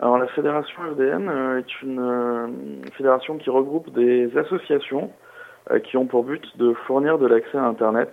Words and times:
Alors 0.00 0.18
la 0.18 0.28
fédération 0.28 0.82
FDN 0.92 1.58
est 1.58 1.82
une 1.82 2.84
fédération 2.96 3.36
qui 3.38 3.50
regroupe 3.50 3.92
des 3.92 4.36
associations 4.36 5.10
qui 5.84 5.96
ont 5.96 6.06
pour 6.06 6.24
but 6.24 6.44
de 6.56 6.72
fournir 6.86 7.18
de 7.18 7.26
l'accès 7.26 7.58
à 7.58 7.64
Internet 7.64 8.10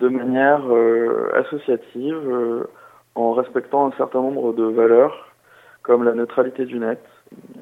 de 0.00 0.08
manière 0.08 0.62
associative 1.34 2.66
en 3.14 3.32
respectant 3.32 3.86
un 3.86 3.92
certain 3.96 4.20
nombre 4.20 4.52
de 4.54 4.64
valeurs 4.64 5.34
comme 5.84 6.02
la 6.02 6.14
neutralité 6.14 6.64
du 6.64 6.78
net. 6.78 7.00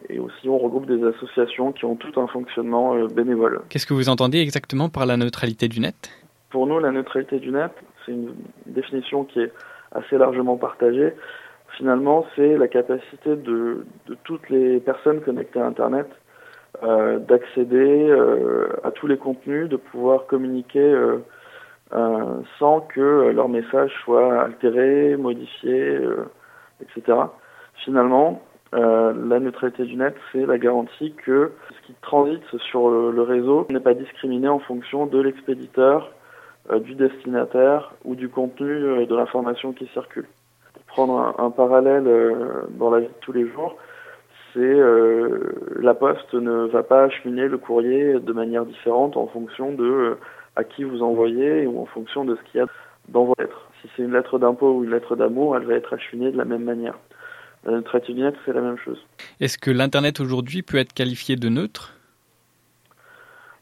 Et 0.08 0.18
aussi, 0.18 0.48
on 0.48 0.58
regroupe 0.58 0.86
des 0.86 1.04
associations 1.04 1.72
qui 1.72 1.84
ont 1.84 1.96
tout 1.96 2.18
un 2.20 2.26
fonctionnement 2.26 2.94
euh, 2.94 3.06
bénévole. 3.08 3.60
Qu'est-ce 3.68 3.86
que 3.86 3.94
vous 3.94 4.08
entendez 4.08 4.40
exactement 4.40 4.88
par 4.88 5.06
la 5.06 5.16
neutralité 5.16 5.68
du 5.68 5.80
net? 5.80 6.10
Pour 6.50 6.66
nous, 6.66 6.78
la 6.78 6.90
neutralité 6.90 7.38
du 7.38 7.50
net, 7.50 7.72
c'est 8.04 8.12
une 8.12 8.32
définition 8.66 9.24
qui 9.24 9.40
est 9.40 9.52
assez 9.92 10.18
largement 10.18 10.56
partagée. 10.56 11.14
Finalement, 11.76 12.26
c'est 12.36 12.56
la 12.56 12.68
capacité 12.68 13.36
de, 13.36 13.84
de, 14.06 14.16
toutes 14.24 14.48
les 14.50 14.80
personnes 14.80 15.20
connectées 15.20 15.60
à 15.60 15.66
Internet 15.66 16.08
euh, 16.82 17.18
d'accéder 17.18 18.08
euh, 18.08 18.68
à 18.84 18.90
tous 18.90 19.06
les 19.06 19.16
contenus, 19.16 19.68
de 19.68 19.76
pouvoir 19.76 20.26
communiquer 20.26 20.80
euh, 20.80 21.18
euh 21.92 22.40
sans 22.58 22.80
que 22.80 23.30
leur 23.30 23.48
message 23.48 23.92
soit 24.04 24.42
altéré, 24.42 25.16
modifié, 25.16 25.98
etc 26.80 27.24
finalement, 27.84 28.42
euh, 28.74 29.12
la 29.28 29.38
neutralité 29.38 29.84
du 29.84 29.96
net, 29.96 30.14
c'est 30.32 30.46
la 30.46 30.58
garantie 30.58 31.12
que 31.24 31.52
ce 31.68 31.86
qui 31.86 31.94
transite 32.00 32.42
sur 32.70 32.88
le, 32.88 33.22
réseau 33.22 33.66
n'est 33.70 33.80
pas 33.80 33.94
discriminé 33.94 34.48
en 34.48 34.58
fonction 34.58 35.06
de 35.06 35.20
l'expéditeur, 35.20 36.10
euh, 36.70 36.78
du 36.78 36.94
destinataire 36.94 37.92
ou 38.04 38.14
du 38.14 38.28
contenu 38.28 38.70
euh, 38.70 39.06
de 39.06 39.14
l'information 39.14 39.72
qui 39.72 39.86
circule. 39.92 40.26
Prendre 40.92 41.34
un, 41.38 41.50
parallèle 41.50 42.04
dans 42.70 42.90
la 42.90 43.00
vie 43.00 43.06
de 43.06 43.12
tous 43.20 43.32
les 43.32 43.48
jours, 43.48 43.76
c'est 44.52 44.76
la 45.80 45.94
poste 45.94 46.34
ne 46.34 46.66
va 46.66 46.82
pas 46.82 47.04
acheminer 47.04 47.48
le 47.48 47.56
courrier 47.56 48.20
de 48.20 48.32
manière 48.34 48.66
différente 48.66 49.16
en 49.16 49.26
fonction 49.26 49.72
de 49.72 50.18
à 50.56 50.64
qui 50.64 50.84
vous 50.84 51.02
envoyez 51.02 51.66
ou 51.66 51.80
en 51.80 51.86
fonction 51.86 52.24
de 52.24 52.36
ce 52.36 52.42
qu'il 52.50 52.60
y 52.60 52.62
a 52.62 52.66
dans 53.08 53.24
vos 53.24 53.34
lettres. 53.38 53.70
Si 53.80 53.88
c'est 53.96 54.02
une 54.02 54.12
lettre 54.12 54.38
d'impôt 54.38 54.74
ou 54.74 54.84
une 54.84 54.90
lettre 54.90 55.16
d'amour, 55.16 55.56
elle 55.56 55.64
va 55.64 55.74
être 55.74 55.94
acheminée 55.94 56.30
de 56.30 56.36
la 56.36 56.44
même 56.44 56.64
manière. 56.64 56.98
La 57.64 57.72
neutralité 57.72 58.12
du 58.12 58.20
net, 58.20 58.34
c'est 58.44 58.52
la 58.52 58.60
même 58.60 58.78
chose. 58.78 58.98
Est-ce 59.40 59.56
que 59.56 59.70
l'Internet 59.70 60.20
aujourd'hui 60.20 60.62
peut 60.62 60.78
être 60.78 60.92
qualifié 60.92 61.36
de 61.36 61.48
neutre? 61.48 61.94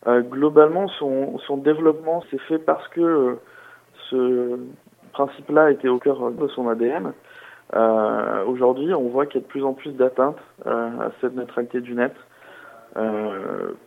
Euh, 0.06 0.22
Globalement, 0.22 0.88
son, 0.88 1.38
son 1.46 1.58
développement 1.58 2.24
s'est 2.30 2.40
fait 2.48 2.58
parce 2.58 2.86
que 2.88 3.00
euh, 3.00 3.34
ce 4.08 4.58
principe-là 5.12 5.70
était 5.70 5.88
au 5.88 5.98
cœur 5.98 6.30
de 6.30 6.48
son 6.48 6.68
ADN. 6.68 7.12
Euh, 7.74 8.44
aujourd'hui, 8.46 8.92
on 8.94 9.08
voit 9.08 9.26
qu'il 9.26 9.40
y 9.40 9.44
a 9.44 9.46
de 9.46 9.50
plus 9.50 9.64
en 9.64 9.74
plus 9.74 9.92
d'atteintes 9.92 10.40
euh, 10.66 10.88
à 11.00 11.10
cette 11.20 11.34
neutralité 11.34 11.80
du 11.80 11.94
net 11.94 12.14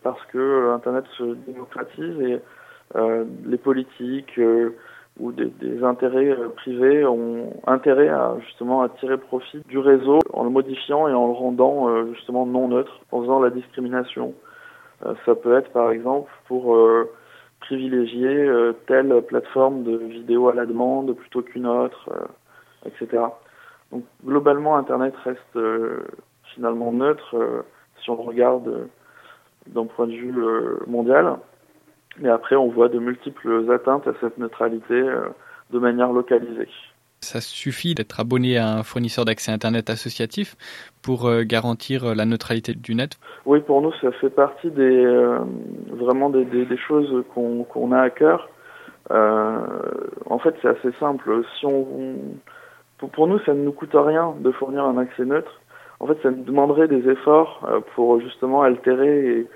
parce 0.02 0.24
que 0.32 0.72
Internet 0.72 1.04
se 1.18 1.34
démocratise 1.46 2.18
et 2.22 2.40
les 3.44 3.58
politiques 3.58 4.40
où 5.20 5.32
des, 5.32 5.84
intérêts 5.84 6.30
euh, 6.30 6.48
privés 6.48 7.04
ont 7.06 7.52
intérêt 7.66 8.08
à 8.08 8.34
justement 8.46 8.82
à 8.82 8.88
tirer 8.88 9.16
profit 9.16 9.60
du 9.68 9.78
réseau 9.78 10.18
en 10.32 10.44
le 10.44 10.50
modifiant 10.50 11.08
et 11.08 11.12
en 11.12 11.28
le 11.28 11.32
rendant 11.32 11.88
euh, 11.88 12.12
justement 12.14 12.46
non 12.46 12.68
neutre, 12.68 13.00
en 13.12 13.22
faisant 13.22 13.40
la 13.40 13.50
discrimination. 13.50 14.34
Euh, 15.06 15.14
ça 15.24 15.34
peut 15.34 15.56
être 15.56 15.70
par 15.70 15.90
exemple 15.92 16.30
pour 16.46 16.76
privilégier 17.66 18.50
telle 18.86 19.22
plateforme 19.22 19.82
de 19.84 19.96
vidéo 19.96 20.48
à 20.48 20.54
la 20.54 20.66
demande 20.66 21.14
plutôt 21.14 21.42
qu'une 21.42 21.66
autre, 21.66 22.10
etc. 22.86 23.22
Donc 23.90 24.04
globalement, 24.24 24.76
Internet 24.76 25.14
reste 25.24 25.58
finalement 26.54 26.92
neutre 26.92 27.64
si 28.02 28.10
on 28.10 28.16
le 28.16 28.22
regarde 28.22 28.88
d'un 29.66 29.86
point 29.86 30.06
de 30.06 30.12
vue 30.12 30.34
mondial. 30.86 31.38
Mais 32.18 32.28
après, 32.28 32.56
on 32.56 32.68
voit 32.68 32.88
de 32.88 32.98
multiples 32.98 33.70
atteintes 33.72 34.06
à 34.06 34.12
cette 34.20 34.38
neutralité 34.38 34.94
euh, 34.94 35.28
de 35.70 35.78
manière 35.78 36.12
localisée. 36.12 36.68
Ça 37.24 37.40
suffit 37.40 37.94
d'être 37.94 38.20
abonné 38.20 38.58
à 38.58 38.68
un 38.78 38.82
fournisseur 38.82 39.24
d'accès 39.24 39.50
Internet 39.50 39.90
associatif 39.90 40.56
pour 41.02 41.26
euh, 41.26 41.42
garantir 41.42 42.04
euh, 42.04 42.14
la 42.14 42.24
neutralité 42.24 42.74
du 42.74 42.94
net? 42.94 43.18
Oui, 43.46 43.60
pour 43.60 43.82
nous, 43.82 43.92
ça 44.00 44.12
fait 44.12 44.30
partie 44.30 44.70
des 44.70 45.04
vraiment 45.90 46.30
des, 46.30 46.46
choses 46.76 47.24
qu'on 47.34 47.92
a 47.92 48.00
à 48.00 48.10
cœur. 48.10 48.48
en 49.10 50.38
fait, 50.38 50.54
c'est 50.62 50.68
assez 50.68 50.92
simple. 51.00 51.42
Si 51.58 51.66
on, 51.66 52.16
pour, 52.98 53.26
nous, 53.26 53.38
ça 53.40 53.54
ne 53.54 53.64
nous 53.64 53.72
coûte 53.72 53.94
rien 53.94 54.34
de 54.38 54.50
fournir 54.52 54.84
un 54.84 54.98
accès 54.98 55.24
neutre. 55.24 55.60
En 56.00 56.06
fait, 56.06 56.18
ça 56.22 56.30
nous 56.30 56.44
demanderait 56.44 56.88
des 56.88 57.08
efforts 57.08 57.68
pour 57.94 58.20
justement 58.20 58.62
altérer 58.62 59.40
et, 59.40 59.46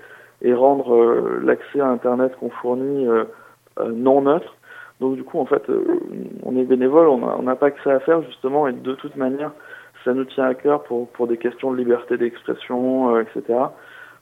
et 0.41 0.53
rendre 0.53 0.95
euh, 0.95 1.39
l'accès 1.43 1.79
à 1.79 1.87
Internet 1.87 2.35
qu'on 2.39 2.49
fournit 2.49 3.07
euh, 3.07 3.25
euh, 3.79 3.91
non 3.91 4.21
neutre. 4.21 4.55
Donc 4.99 5.15
du 5.15 5.23
coup, 5.23 5.39
en 5.39 5.45
fait, 5.45 5.63
on 6.43 6.57
est 6.57 6.63
bénévole, 6.63 7.07
on 7.07 7.41
n'a 7.41 7.55
pas 7.55 7.71
que 7.71 7.81
ça 7.83 7.91
à 7.91 7.99
faire 7.99 8.21
justement, 8.23 8.67
et 8.67 8.73
de 8.73 8.93
toute 8.95 9.15
manière, 9.15 9.51
ça 10.03 10.13
nous 10.13 10.25
tient 10.25 10.45
à 10.45 10.53
cœur 10.53 10.83
pour, 10.83 11.07
pour 11.09 11.27
des 11.27 11.37
questions 11.37 11.71
de 11.71 11.77
liberté 11.77 12.17
d'expression, 12.17 13.17
etc. 13.19 13.43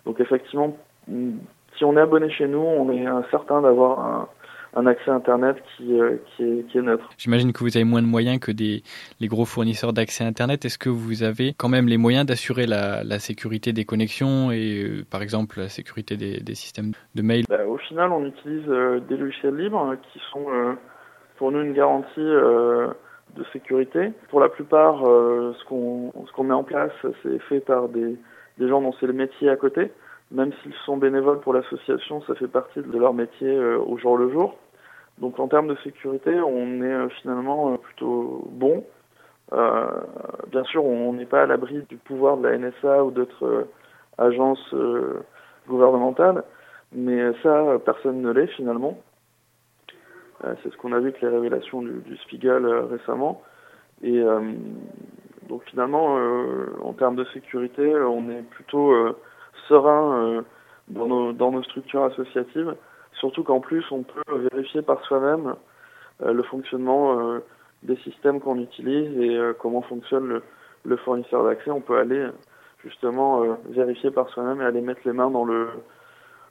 Donc 0.05 0.19
effectivement, 0.19 0.77
si 1.77 1.83
on 1.83 1.97
est 1.97 2.01
abonné 2.01 2.29
chez 2.29 2.47
nous, 2.47 2.59
on 2.59 2.91
est 2.91 3.05
certain 3.31 3.61
d'avoir 3.61 3.99
un, 3.99 4.27
un 4.75 4.85
accès 4.85 5.11
Internet 5.11 5.57
qui, 5.75 5.99
euh, 5.99 6.17
qui, 6.35 6.43
est, 6.43 6.67
qui 6.67 6.77
est 6.77 6.81
neutre. 6.81 7.09
J'imagine 7.17 7.53
que 7.53 7.59
vous 7.59 7.75
avez 7.77 7.83
moins 7.83 8.01
de 8.01 8.07
moyens 8.07 8.39
que 8.39 8.51
des, 8.51 8.83
les 9.19 9.27
gros 9.27 9.45
fournisseurs 9.45 9.93
d'accès 9.93 10.23
Internet. 10.23 10.65
Est-ce 10.65 10.77
que 10.77 10.89
vous 10.89 11.23
avez 11.23 11.53
quand 11.57 11.69
même 11.69 11.87
les 11.87 11.97
moyens 11.97 12.25
d'assurer 12.25 12.65
la, 12.65 13.03
la, 13.03 13.19
sécurité 13.19 13.73
des 13.73 13.85
connexions 13.85 14.51
et 14.51 14.83
euh, 14.83 15.05
par 15.09 15.21
exemple 15.21 15.59
la 15.59 15.69
sécurité 15.69 16.17
des, 16.17 16.39
des 16.39 16.55
systèmes 16.55 16.91
de 17.15 17.21
mail? 17.21 17.45
Bah, 17.49 17.65
Au 17.67 17.77
final, 17.77 18.11
on 18.11 18.25
utilise 18.25 18.67
euh, 18.67 18.99
des 18.99 19.17
logiciels 19.17 19.55
libres 19.55 19.95
qui 20.11 20.19
sont 20.31 20.45
pour 21.37 21.51
nous 21.51 21.61
une 21.61 21.73
garantie 21.73 22.19
de 22.19 23.43
sécurité. 23.53 24.11
Pour 24.29 24.39
la 24.39 24.49
plupart, 24.49 25.01
ce 25.03 25.65
qu'on 25.65 26.11
qu'on 26.35 26.43
met 26.43 26.53
en 26.53 26.63
place, 26.63 26.91
c'est 27.21 27.39
fait 27.43 27.59
par 27.59 27.89
des, 27.89 28.17
des 28.57 28.67
gens 28.67 28.81
dont 28.81 28.93
c'est 28.99 29.05
le 29.05 29.13
métier 29.13 29.49
à 29.49 29.55
côté 29.55 29.91
même 30.31 30.51
s'ils 30.61 30.73
sont 30.85 30.97
bénévoles 30.97 31.39
pour 31.39 31.53
l'association, 31.53 32.21
ça 32.23 32.35
fait 32.35 32.47
partie 32.47 32.81
de 32.81 32.97
leur 32.97 33.13
métier 33.13 33.57
au 33.59 33.97
jour 33.97 34.17
le 34.17 34.29
jour. 34.31 34.57
Donc 35.19 35.39
en 35.39 35.47
termes 35.47 35.67
de 35.67 35.75
sécurité, 35.83 36.39
on 36.39 36.81
est 36.83 36.93
euh, 36.93 37.09
finalement 37.21 37.73
euh, 37.73 37.77
plutôt 37.77 38.47
bon. 38.51 38.85
Euh, 39.53 39.87
bien 40.51 40.63
sûr, 40.65 40.85
on 40.85 41.13
n'est 41.13 41.25
pas 41.25 41.43
à 41.43 41.45
l'abri 41.45 41.81
du 41.89 41.97
pouvoir 41.97 42.37
de 42.37 42.47
la 42.47 42.57
NSA 42.57 43.03
ou 43.03 43.11
d'autres 43.11 43.67
agences 44.17 44.75
gouvernementales, 45.67 46.43
mais 46.91 47.31
ça, 47.43 47.77
personne 47.85 48.21
ne 48.21 48.31
l'est 48.31 48.47
finalement. 48.47 48.97
C'est 50.41 50.71
ce 50.71 50.77
qu'on 50.77 50.91
a 50.91 50.99
vu 50.99 51.09
avec 51.09 51.21
les 51.21 51.29
révélations 51.29 51.81
du, 51.81 51.99
du 52.01 52.17
Spiegel 52.17 52.65
récemment. 52.65 53.41
Et 54.03 54.21
donc 55.47 55.63
finalement, 55.65 56.17
en 56.83 56.93
termes 56.93 57.15
de 57.15 57.23
sécurité, 57.25 57.95
on 57.95 58.29
est 58.29 58.41
plutôt 58.41 58.93
serein 59.67 60.43
dans 60.87 61.07
nos, 61.07 61.33
dans 61.33 61.51
nos 61.51 61.63
structures 61.63 62.03
associatives 62.03 62.75
Surtout 63.19 63.43
qu'en 63.43 63.59
plus, 63.59 63.83
on 63.91 64.03
peut 64.03 64.47
vérifier 64.51 64.81
par 64.81 65.03
soi-même 65.05 65.55
euh, 66.21 66.33
le 66.33 66.43
fonctionnement 66.43 67.19
euh, 67.19 67.39
des 67.83 67.97
systèmes 67.97 68.39
qu'on 68.39 68.59
utilise 68.59 69.17
et 69.19 69.35
euh, 69.35 69.53
comment 69.57 69.81
fonctionne 69.81 70.41
le, 70.83 70.97
fournisseur 70.97 71.43
d'accès. 71.43 71.71
On 71.71 71.81
peut 71.81 71.97
aller 71.97 72.27
justement 72.83 73.57
vérifier 73.69 74.11
par 74.11 74.29
soi-même 74.29 74.61
et 74.61 74.65
aller 74.65 74.81
mettre 74.81 75.01
les 75.05 75.11
mains 75.11 75.29
dans 75.29 75.43
le 75.43 75.69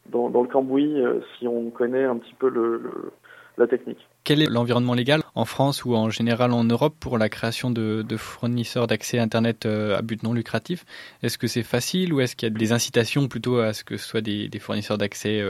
dans, 0.06 0.28
dans 0.28 0.42
le 0.42 0.48
cambouis 0.48 1.02
si 1.38 1.48
on 1.48 1.70
connaît 1.70 2.04
un 2.04 2.16
petit 2.18 2.34
peu 2.34 2.48
le, 2.48 2.76
le 2.78 3.12
la 3.56 3.66
technique. 3.66 4.06
Quel 4.24 4.42
est 4.42 4.50
l'environnement 4.50 4.94
légal? 4.94 5.22
En 5.36 5.44
France 5.44 5.84
ou 5.84 5.94
en 5.94 6.10
général 6.10 6.52
en 6.52 6.64
Europe 6.64 6.94
pour 7.00 7.18
la 7.18 7.28
création 7.28 7.70
de, 7.70 8.04
fournisseurs 8.16 8.88
d'accès 8.88 9.18
Internet 9.18 9.66
à 9.66 10.02
but 10.02 10.22
non 10.22 10.32
lucratif 10.32 10.84
Est-ce 11.22 11.38
que 11.38 11.46
c'est 11.46 11.62
facile 11.62 12.12
ou 12.12 12.20
est-ce 12.20 12.34
qu'il 12.34 12.48
y 12.48 12.52
a 12.52 12.58
des 12.58 12.72
incitations 12.72 13.28
plutôt 13.28 13.58
à 13.58 13.72
ce 13.72 13.84
que 13.84 13.96
ce 13.96 14.08
soit 14.08 14.20
des, 14.22 14.50
fournisseurs 14.58 14.98
d'accès 14.98 15.42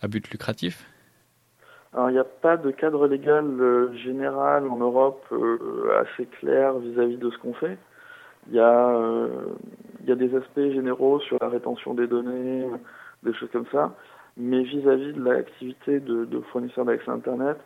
à 0.00 0.08
but 0.08 0.30
lucratif? 0.30 0.86
Alors, 1.94 2.10
il 2.10 2.14
n'y 2.14 2.18
a 2.18 2.24
pas 2.24 2.56
de 2.56 2.72
cadre 2.72 3.06
légal 3.06 3.44
euh, 3.44 3.94
général 3.94 4.66
en 4.66 4.78
Europe 4.78 5.24
euh, 5.30 6.02
assez 6.02 6.26
clair 6.26 6.76
vis-à-vis 6.78 7.18
de 7.18 7.30
ce 7.30 7.38
qu'on 7.38 7.54
fait. 7.54 7.78
Il 8.48 8.54
y, 8.54 8.58
a, 8.58 8.88
euh, 8.88 9.28
des 10.00 10.34
aspects 10.34 10.56
généraux 10.56 11.20
sur 11.20 11.38
la 11.40 11.48
rétention 11.48 11.94
des 11.94 12.08
données, 12.08 12.66
des 13.22 13.32
choses 13.32 13.48
comme 13.52 13.66
ça. 13.70 13.94
Mais 14.36 14.64
vis-à-vis 14.64 15.12
de 15.12 15.22
l'activité 15.22 16.00
de, 16.00 16.24
de 16.24 16.40
fournisseurs 16.40 16.84
d'accès 16.84 17.12
Internet, 17.12 17.58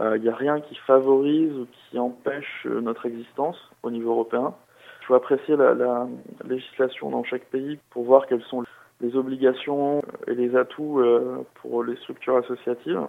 il 0.00 0.22
n'y 0.22 0.28
a 0.28 0.34
rien 0.34 0.60
qui 0.60 0.74
favorise 0.76 1.52
ou 1.52 1.66
qui 1.66 1.98
empêche 1.98 2.66
notre 2.66 3.06
existence 3.06 3.58
au 3.82 3.90
niveau 3.90 4.12
européen. 4.12 4.54
Il 5.00 5.04
faut 5.06 5.14
apprécier 5.14 5.56
la, 5.56 5.74
la 5.74 6.06
législation 6.44 7.10
dans 7.10 7.24
chaque 7.24 7.44
pays 7.46 7.78
pour 7.90 8.04
voir 8.04 8.26
quelles 8.26 8.42
sont 8.44 8.64
les 9.00 9.16
obligations 9.16 10.00
et 10.26 10.34
les 10.34 10.56
atouts 10.56 11.00
euh, 11.00 11.44
pour 11.56 11.82
les 11.84 11.96
structures 11.96 12.36
associatives. 12.36 13.00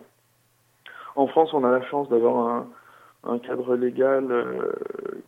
En 1.15 1.27
France, 1.27 1.53
on 1.53 1.63
a 1.63 1.71
la 1.71 1.83
chance 1.83 2.09
d'avoir 2.09 2.47
un, 2.47 2.67
un 3.23 3.39
cadre 3.39 3.75
légal 3.75 4.25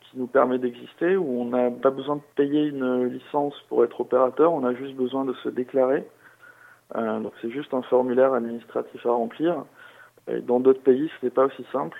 qui 0.01 0.17
nous 0.17 0.27
permet 0.27 0.57
d'exister, 0.57 1.15
où 1.15 1.41
on 1.41 1.45
n'a 1.45 1.71
pas 1.71 1.91
besoin 1.91 2.17
de 2.17 2.21
payer 2.35 2.63
une 2.65 3.05
licence 3.05 3.53
pour 3.69 3.83
être 3.83 4.01
opérateur, 4.01 4.51
on 4.51 4.65
a 4.65 4.73
juste 4.73 4.95
besoin 4.95 5.25
de 5.25 5.33
se 5.35 5.49
déclarer. 5.49 6.05
donc 6.93 7.31
c'est 7.41 7.51
juste 7.51 7.73
un 7.73 7.81
formulaire 7.83 8.33
administratif 8.33 9.05
à 9.05 9.11
remplir. 9.11 9.63
Et 10.27 10.39
dans 10.41 10.59
d'autres 10.59 10.81
pays, 10.81 11.09
ce 11.19 11.25
n'est 11.25 11.31
pas 11.31 11.45
aussi 11.45 11.65
simple, 11.71 11.97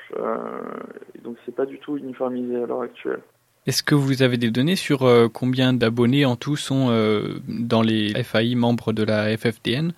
donc 1.24 1.38
c'est 1.46 1.56
pas 1.56 1.66
du 1.66 1.78
tout 1.78 1.98
uniformisé 1.98 2.56
à 2.56 2.66
l'heure 2.66 2.82
actuelle. 2.82 3.22
Est-ce 3.68 3.82
que 3.82 3.96
vous 3.96 4.22
avez 4.22 4.38
des 4.38 4.52
données 4.52 4.76
sur 4.76 5.04
euh, 5.04 5.28
combien 5.28 5.74
d'abonnés 5.74 6.24
en 6.24 6.36
tout 6.36 6.56
sont 6.56 6.90
euh, 6.92 7.40
dans 7.48 7.82
les 7.82 8.14
FAI 8.24 8.54
membres 8.54 8.94
de 8.94 9.04
la 9.04 9.36
FFDN 9.36 9.94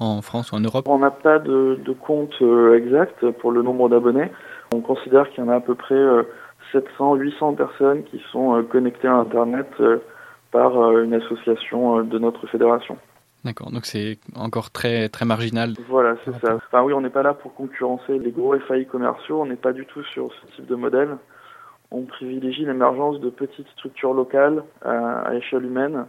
en 0.00 0.22
France 0.22 0.50
ou 0.50 0.56
en 0.56 0.60
Europe? 0.60 0.88
On 0.88 0.98
n'a 0.98 1.12
pas 1.12 1.38
de, 1.38 1.78
compte 2.00 2.34
euh, 2.42 2.76
exact 2.76 3.30
pour 3.38 3.52
le 3.52 3.62
nombre 3.62 3.88
d'abonnés. 3.88 4.32
On 4.74 4.80
considère 4.80 5.30
qu'il 5.30 5.44
y 5.44 5.46
en 5.46 5.50
a 5.50 5.54
à 5.54 5.60
peu 5.60 5.76
près 5.76 6.02
700-800 6.74 7.54
personnes 7.54 8.02
qui 8.04 8.20
sont 8.32 8.64
connectées 8.64 9.06
à 9.06 9.14
Internet 9.14 9.68
par 10.50 10.98
une 10.98 11.14
association 11.14 12.02
de 12.02 12.18
notre 12.18 12.46
fédération. 12.48 12.96
D'accord, 13.44 13.72
donc 13.72 13.86
c'est 13.86 14.18
encore 14.36 14.70
très 14.70 15.08
très 15.08 15.24
marginal. 15.24 15.74
Voilà, 15.88 16.16
c'est 16.24 16.38
ça. 16.40 16.56
Enfin 16.56 16.82
oui, 16.82 16.92
on 16.92 17.00
n'est 17.00 17.10
pas 17.10 17.24
là 17.24 17.34
pour 17.34 17.54
concurrencer 17.54 18.18
les 18.18 18.30
gros 18.30 18.56
FAI 18.58 18.86
commerciaux, 18.86 19.42
on 19.42 19.46
n'est 19.46 19.56
pas 19.56 19.72
du 19.72 19.84
tout 19.86 20.04
sur 20.04 20.30
ce 20.32 20.56
type 20.56 20.66
de 20.66 20.76
modèle 20.76 21.16
on 21.92 22.02
privilégie 22.02 22.64
l'émergence 22.64 23.20
de 23.20 23.30
petites 23.30 23.68
structures 23.68 24.14
locales 24.14 24.64
euh, 24.84 25.22
à 25.24 25.34
échelle 25.34 25.64
humaine, 25.64 26.06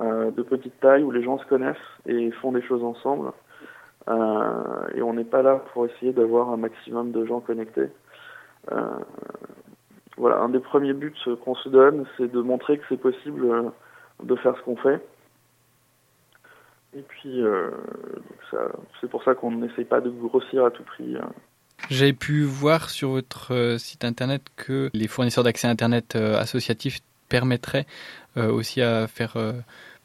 euh, 0.00 0.30
de 0.30 0.42
petite 0.42 0.78
taille, 0.80 1.02
où 1.02 1.10
les 1.10 1.22
gens 1.22 1.38
se 1.38 1.46
connaissent 1.46 1.76
et 2.06 2.30
font 2.32 2.52
des 2.52 2.62
choses 2.62 2.82
ensemble. 2.82 3.30
Euh, 4.08 4.88
et 4.94 5.02
on 5.02 5.14
n'est 5.14 5.24
pas 5.24 5.42
là 5.42 5.62
pour 5.72 5.86
essayer 5.86 6.12
d'avoir 6.12 6.50
un 6.50 6.56
maximum 6.56 7.12
de 7.12 7.24
gens 7.24 7.40
connectés. 7.40 7.88
voilà, 10.16 10.38
un 10.38 10.48
des 10.48 10.58
premiers 10.58 10.94
buts 10.94 11.14
qu'on 11.44 11.54
se 11.54 11.68
donne, 11.68 12.04
c'est 12.16 12.30
de 12.30 12.40
montrer 12.40 12.78
que 12.78 12.84
c'est 12.88 13.00
possible 13.00 13.72
de 14.22 14.36
faire 14.36 14.56
ce 14.56 14.62
qu'on 14.62 14.76
fait. 14.76 15.00
Et 16.98 17.02
puis, 17.02 17.40
c'est 19.00 19.08
pour 19.08 19.22
ça 19.22 19.34
qu'on 19.34 19.52
n'essaye 19.52 19.84
pas 19.84 20.00
de 20.00 20.10
grossir 20.10 20.64
à 20.64 20.70
tout 20.70 20.82
prix. 20.82 21.16
J'avais 21.90 22.12
pu 22.12 22.42
voir 22.42 22.90
sur 22.90 23.10
votre 23.10 23.54
euh, 23.54 23.78
site 23.78 24.04
internet 24.04 24.42
que 24.56 24.90
les 24.92 25.08
fournisseurs 25.08 25.44
d'accès 25.44 25.68
internet 25.68 26.16
euh, 26.16 26.38
associatifs 26.38 27.00
permettraient 27.30 27.86
euh, 28.36 28.52
aussi 28.52 28.82
à 28.82 29.06
faire 29.06 29.36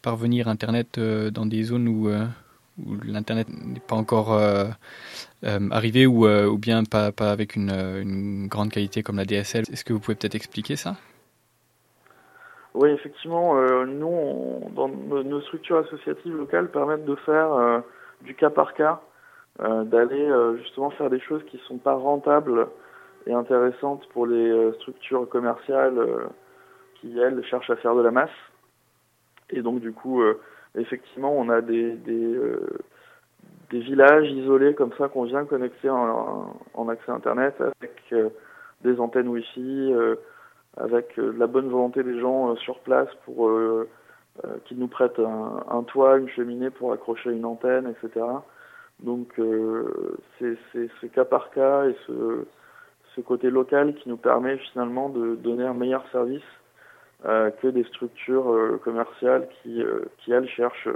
parvenir 0.02 0.48
internet 0.48 1.00
dans 1.00 1.46
des 1.46 1.64
zones 1.64 1.88
où, 1.88 2.10
l'internet 3.06 3.48
n'est 3.50 3.80
pas 3.80 3.96
encore 3.96 4.38
arrivé 5.44 6.06
ou, 6.06 6.58
bien 6.58 6.84
pas, 6.84 7.12
avec 7.20 7.56
une, 7.56 8.48
grande 8.48 8.72
qualité 8.72 9.04
comme 9.04 9.16
la 9.16 9.26
DSL. 9.26 9.64
Est-ce 9.72 9.86
que 9.86 9.94
vous 9.94 10.00
pouvez 10.00 10.16
peut-être 10.16 10.36
expliquer 10.36 10.76
ça? 10.76 10.98
Oui, 12.74 12.90
effectivement, 12.90 13.56
nous, 13.86 14.62
dans 14.76 14.88
nos 14.88 15.42
structures 15.42 15.78
associatives 15.78 16.36
locales 16.36 16.70
permettent 16.70 17.06
de 17.06 17.16
faire 17.16 17.84
du 18.22 18.36
cas 18.36 18.50
par 18.50 18.74
cas 18.74 19.02
euh, 19.62 19.84
d'aller 19.84 20.20
euh, 20.20 20.58
justement 20.58 20.90
faire 20.90 21.12
des 21.12 21.20
choses 21.20 21.44
qui 21.46 21.60
sont 21.68 21.78
pas 21.78 21.94
rentables 21.94 22.68
et 23.28 23.34
intéressantes 23.34 24.08
pour 24.10 24.26
les 24.26 24.50
euh, 24.50 24.74
structures 24.74 25.30
commerciales 25.30 26.00
qui 26.96 27.20
elles 27.20 27.44
cherchent 27.46 27.70
à 27.70 27.76
faire 27.76 27.96
de 27.96 28.02
la 28.02 28.10
masse. 28.10 28.32
Et 29.52 29.62
donc 29.62 29.80
du 29.80 29.94
coup, 29.94 30.24
effectivement, 30.74 31.32
on 31.38 31.50
a 31.50 31.62
des, 31.62 31.92
des, 31.92 32.40
des, 33.70 33.80
villages 33.80 34.28
isolés 34.32 34.74
comme 34.74 34.94
ça 34.98 35.10
qu'on 35.10 35.26
vient 35.26 35.46
connecter 35.46 35.90
en, 35.90 36.56
en, 36.74 36.90
accès 36.90 37.12
Internet 37.12 37.54
avec 37.60 38.16
des 38.82 39.00
antennes 39.00 39.28
Wi-Fi, 39.28 39.94
avec 40.78 41.18
la 41.18 41.48
bonne 41.48 41.70
volonté 41.70 42.04
des 42.04 42.20
gens 42.20 42.56
sur 42.58 42.80
place 42.80 43.10
pour 43.26 43.52
qu'ils 44.66 44.80
nous 44.80 44.88
prêtent 44.88 45.20
un, 45.20 45.64
un, 45.70 45.84
toit, 45.84 46.18
une 46.18 46.30
cheminée 46.30 46.70
pour 46.70 46.92
accrocher 46.94 47.32
une 47.32 47.46
antenne, 47.46 47.88
etc. 47.88 48.26
Donc 49.00 49.38
euh, 49.40 50.18
c'est 50.40 50.58
ce 50.74 51.06
cas 51.08 51.26
par 51.26 51.50
cas 51.52 51.86
et 51.86 51.96
ce, 52.08 52.46
ce, 53.16 53.22
côté 53.22 53.50
local 53.50 53.96
qui 53.96 54.10
nous 54.10 54.18
permet 54.18 54.58
finalement 54.58 55.10
de 55.10 55.36
donner 55.36 55.66
un 55.66 55.74
meilleur 55.74 56.08
service 56.12 56.42
euh, 57.26 57.52
que 57.52 57.68
des 57.68 57.84
structures 57.86 58.50
euh, 58.52 58.80
commerciales 58.84 59.48
qui, 59.62 59.84
qui, 60.20 60.32
elles, 60.32 60.48
cherchent 60.48 60.90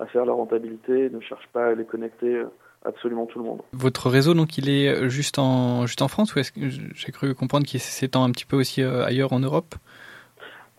à 0.00 0.06
faire 0.06 0.24
la 0.24 0.32
rentabilité 0.32 1.06
et 1.06 1.10
ne 1.10 1.20
cherchent 1.20 1.48
pas 1.52 1.66
à 1.66 1.74
les 1.74 1.84
connecter 1.84 2.42
absolument 2.84 3.26
tout 3.26 3.38
le 3.38 3.44
monde. 3.44 3.60
Votre 3.72 4.08
réseau, 4.08 4.34
donc, 4.34 4.58
il 4.58 4.68
est 4.68 5.08
juste 5.08 5.38
en, 5.38 5.86
juste 5.86 6.02
en 6.02 6.08
France 6.08 6.34
ou 6.34 6.38
est-ce 6.38 6.52
que 6.52 6.60
j'ai 6.68 7.12
cru 7.12 7.34
comprendre 7.34 7.66
qu'il 7.66 7.80
s'étend 7.80 8.24
un 8.24 8.30
petit 8.30 8.46
peu 8.46 8.56
aussi 8.56 8.82
ailleurs 8.82 9.32
en 9.32 9.40
Europe? 9.40 9.74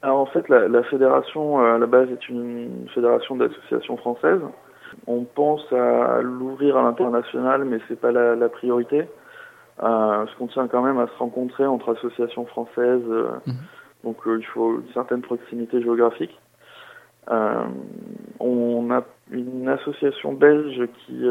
Alors, 0.02 0.20
en 0.20 0.26
fait, 0.26 0.50
la, 0.50 0.68
la 0.68 0.84
fédération, 0.84 1.60
à 1.60 1.78
la 1.78 1.86
base, 1.86 2.10
est 2.12 2.28
une 2.30 2.88
fédération 2.94 3.36
d'associations 3.36 3.98
françaises 3.98 4.42
on 5.08 5.24
pense 5.24 5.62
à 5.72 6.22
l'ouvrir 6.22 6.78
à 6.78 6.84
l'international, 6.84 7.66
mais 7.66 7.80
c'est 7.88 8.00
pas 8.00 8.12
la, 8.12 8.50
priorité. 8.50 9.02
Euh, 9.02 9.06
parce 9.80 10.34
qu'on 10.36 10.48
tient 10.48 10.68
quand 10.68 10.84
même 10.84 11.00
à 11.00 11.08
se 11.08 11.18
rencontrer 11.18 11.66
entre 11.66 11.96
associations 11.98 12.46
françaises, 12.46 13.02
euh, 13.08 13.30
mhm. 13.48 13.56
donc 14.04 14.18
euh, 14.28 14.38
il 14.40 14.46
faut 14.46 14.76
une 14.76 14.94
certaine 14.94 15.22
proximité 15.22 15.82
géographique. 15.82 16.40
Euh, 17.32 17.64
on 18.40 18.92
a 18.92 19.02
une 19.32 19.68
association 19.68 20.34
belge 20.34 20.88
qui 21.06 21.24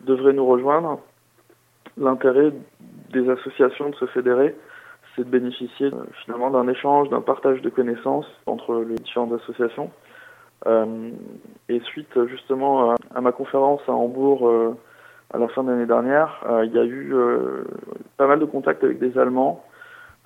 devrait 0.00 0.32
nous 0.32 0.46
rejoindre. 0.46 1.00
L'intérêt 1.96 2.52
des 3.12 3.28
associations 3.28 3.90
de 3.90 3.94
se 3.96 4.06
fédérer, 4.06 4.54
c'est 5.14 5.24
de 5.24 5.30
bénéficier 5.30 5.90
finalement 6.24 6.50
d'un 6.50 6.68
échange, 6.68 7.08
d'un 7.10 7.20
partage 7.20 7.60
de 7.62 7.70
connaissances 7.70 8.26
entre 8.46 8.84
les 8.88 8.94
différentes 8.96 9.32
associations. 9.32 9.90
Euh, 10.66 11.10
et 11.68 11.80
suite 11.80 12.26
justement 12.26 12.94
à 13.14 13.20
ma 13.20 13.30
conférence 13.30 13.80
à 13.86 13.92
Hambourg 13.92 14.48
euh, 14.48 14.76
à 15.32 15.38
la 15.38 15.46
fin 15.48 15.62
de 15.62 15.70
l'année 15.70 15.86
dernière, 15.86 16.44
euh, 16.48 16.64
il 16.64 16.72
y 16.72 16.78
a 16.78 16.84
eu 16.84 17.14
pas 18.16 18.26
mal 18.26 18.40
de 18.40 18.44
contacts 18.44 18.82
avec 18.82 18.98
des 18.98 19.18
Allemands, 19.18 19.64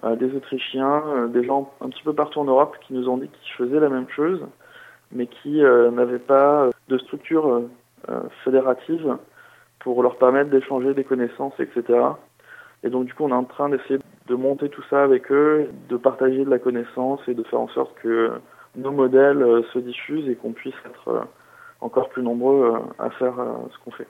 des 0.05 0.35
Autrichiens, 0.35 1.29
des 1.29 1.45
gens 1.45 1.73
un 1.81 1.89
petit 1.89 2.03
peu 2.03 2.13
partout 2.13 2.41
en 2.41 2.45
Europe 2.45 2.77
qui 2.87 2.95
nous 2.95 3.09
ont 3.09 3.19
dit 3.19 3.29
qu'ils 3.29 3.53
faisaient 3.55 3.81
la 3.81 3.89
même 3.89 4.09
chose, 4.09 4.41
mais 5.11 5.27
qui 5.27 5.61
n'avaient 5.61 6.19
pas 6.19 6.71
de 6.89 6.99
structure 6.99 7.63
fédérative 8.45 9.17
pour 9.83 10.03
leur 10.03 10.17
permettre 10.17 10.51
d'échanger 10.51 10.95
des 10.95 11.05
connaissances, 11.05 11.55
etc. 11.59 11.99
Et 12.85 12.91
donc 12.91 13.05
du 13.05 13.15
coup, 13.15 13.25
on 13.25 13.31
est 13.31 13.33
en 13.33 13.45
train 13.45 13.69
d'essayer 13.69 13.99
de 14.27 14.35
monter 14.35 14.69
tout 14.69 14.83
ça 14.91 15.03
avec 15.03 15.31
eux, 15.31 15.69
de 15.89 15.97
partager 15.97 16.45
de 16.45 16.51
la 16.51 16.59
connaissance 16.59 17.21
et 17.29 17.35
de 17.35 17.43
faire 17.45 17.61
en 17.61 17.69
sorte 17.69 17.95
que 18.03 18.33
nos 18.77 18.93
modèles 18.93 19.43
euh, 19.43 19.63
se 19.73 19.79
diffusent 19.79 20.29
et 20.29 20.37
qu'on 20.37 20.53
puisse 20.53 20.75
être 20.87 21.09
euh, 21.09 21.21
encore 21.81 22.09
plus 22.09 22.23
nombreux 22.23 22.75
euh, 22.75 23.05
à 23.05 23.11
faire 23.11 23.35
ce 23.71 23.85
qu'on 23.85 23.91
fait. 23.91 24.07